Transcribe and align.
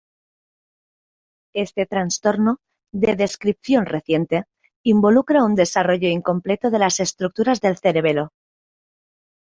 Este 1.53 1.85
trastorno, 1.85 2.57
de 2.91 3.15
descripción 3.15 3.85
reciente, 3.85 4.45
involucra 4.81 5.43
un 5.47 5.53
desarrollo 5.53 6.09
incompleto 6.17 6.71
de 6.71 6.79
las 6.79 6.99
estructuras 6.99 7.61
del 7.61 7.77
cerebelo. 7.77 8.33